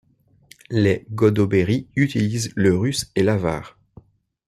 [0.71, 3.77] Les Godoberis utilisent le russe et l'avar.